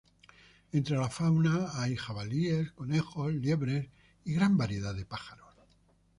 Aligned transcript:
Entre 0.77 0.95
la 0.97 1.09
fauna 1.11 1.69
hay 1.75 1.95
jabalíes, 1.95 2.71
conejos, 2.71 3.31
liebres 3.33 3.87
y 4.25 4.33
gran 4.33 4.57
variedad 4.57 4.95
de 4.95 5.05
pájaros. 5.05 5.55